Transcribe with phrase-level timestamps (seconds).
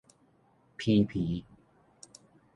[0.77, 1.45] 皮皮